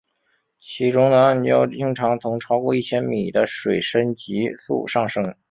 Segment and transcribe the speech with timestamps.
[0.59, 5.35] 其中的暗礁经常从超过一千米的水深急速上升。